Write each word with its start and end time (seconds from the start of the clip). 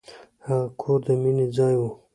هغه 0.47 0.67
کور 0.81 0.99
د 1.07 1.09
مینې 1.21 1.47
ځای 1.57 1.75
و. 1.79 1.83